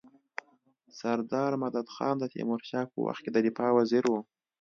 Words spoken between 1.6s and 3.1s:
مددخان د تيمورشاه په